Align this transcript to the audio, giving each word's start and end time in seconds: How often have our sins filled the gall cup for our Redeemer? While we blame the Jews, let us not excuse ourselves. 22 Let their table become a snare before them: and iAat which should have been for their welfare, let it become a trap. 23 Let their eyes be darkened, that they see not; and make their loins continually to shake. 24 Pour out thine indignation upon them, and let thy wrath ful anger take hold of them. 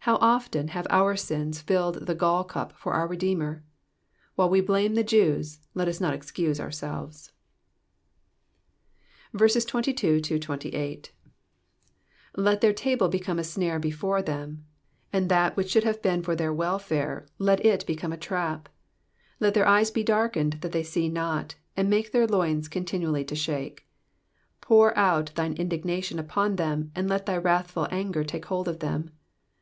How 0.00 0.16
often 0.16 0.68
have 0.76 0.86
our 0.90 1.16
sins 1.16 1.62
filled 1.62 2.04
the 2.06 2.14
gall 2.14 2.44
cup 2.44 2.74
for 2.76 2.92
our 2.92 3.08
Redeemer? 3.08 3.64
While 4.34 4.50
we 4.50 4.60
blame 4.60 4.96
the 4.96 5.02
Jews, 5.02 5.60
let 5.72 5.88
us 5.88 5.98
not 5.98 6.12
excuse 6.12 6.60
ourselves. 6.60 7.32
22 9.34 10.20
Let 12.36 12.60
their 12.60 12.74
table 12.74 13.08
become 13.08 13.38
a 13.38 13.42
snare 13.42 13.78
before 13.78 14.20
them: 14.20 14.66
and 15.10 15.30
iAat 15.30 15.56
which 15.56 15.70
should 15.70 15.84
have 15.84 16.02
been 16.02 16.22
for 16.22 16.36
their 16.36 16.52
welfare, 16.52 17.26
let 17.38 17.64
it 17.64 17.86
become 17.86 18.12
a 18.12 18.18
trap. 18.18 18.64
23 19.38 19.46
Let 19.46 19.54
their 19.54 19.66
eyes 19.66 19.90
be 19.90 20.04
darkened, 20.04 20.58
that 20.60 20.72
they 20.72 20.82
see 20.82 21.08
not; 21.08 21.54
and 21.74 21.88
make 21.88 22.12
their 22.12 22.26
loins 22.26 22.68
continually 22.68 23.24
to 23.24 23.34
shake. 23.34 23.86
24 24.60 24.60
Pour 24.92 24.98
out 24.98 25.32
thine 25.34 25.54
indignation 25.54 26.18
upon 26.18 26.56
them, 26.56 26.92
and 26.94 27.08
let 27.08 27.24
thy 27.24 27.38
wrath 27.38 27.70
ful 27.70 27.88
anger 27.90 28.22
take 28.22 28.44
hold 28.44 28.68
of 28.68 28.80
them. 28.80 29.12